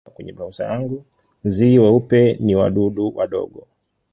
[1.45, 3.61] Nzi weupe ni wadudu wadogo.